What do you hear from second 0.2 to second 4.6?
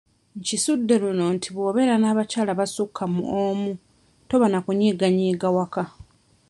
Nkizudde luno nti bw'obeera n'abakyala abasukka mu omu toba na